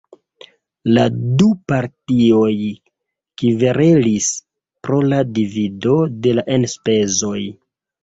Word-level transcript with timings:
La 0.97 1.03
du 1.41 1.49
partioj 1.73 2.49
kverelis 3.43 4.33
pro 4.89 5.01
la 5.15 5.23
divido 5.39 5.99
de 6.27 6.39
la 6.43 6.51
enspezoj. 6.61 7.41